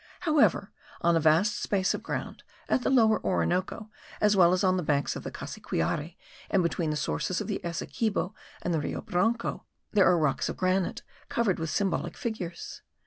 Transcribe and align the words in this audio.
However, 0.21 0.71
on 1.01 1.15
a 1.15 1.19
vast 1.19 1.61
space 1.61 1.93
of 1.93 2.01
ground, 2.01 2.41
at 2.67 2.81
the 2.81 2.89
Lower 2.89 3.23
Orinoco, 3.23 3.91
as 4.19 4.35
well 4.35 4.51
as 4.51 4.63
on 4.63 4.75
the 4.75 4.81
banks 4.81 5.15
of 5.15 5.21
the 5.21 5.29
Cassiquiare 5.29 6.17
and 6.49 6.63
between 6.63 6.89
the 6.89 6.95
sources 6.95 7.39
of 7.39 7.45
the 7.45 7.61
Essequibo 7.63 8.33
and 8.63 8.73
the 8.73 8.79
Rio 8.79 9.01
Branco, 9.01 9.63
there 9.91 10.07
are 10.07 10.17
rocks 10.17 10.49
of 10.49 10.57
granite 10.57 11.03
covered 11.29 11.59
with 11.59 11.69
symbolic 11.69 12.17
figures. 12.17 12.81